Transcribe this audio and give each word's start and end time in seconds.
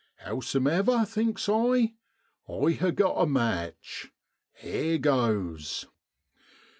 Howsomever, 0.15 1.05
thinks 1.05 1.47
I, 1.47 1.93
I 2.49 2.71
ha' 2.71 2.89
got 2.91 3.21
a 3.21 3.27
match; 3.27 4.11
here 4.51 4.97
goes. 4.97 5.85